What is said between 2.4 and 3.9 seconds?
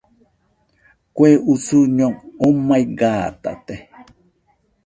omai gatate